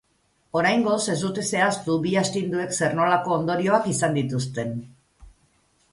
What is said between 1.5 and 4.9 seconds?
zehaztu bi astinduek zer-nolako ondorioak izan dituzten.